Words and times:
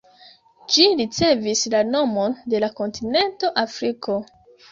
Ĝi 0.75 0.85
ricevis 1.01 1.61
la 1.75 1.83
nomon 1.89 2.35
de 2.53 2.63
la 2.65 2.71
kontinento 2.81 3.53
Afriko. 3.67 4.19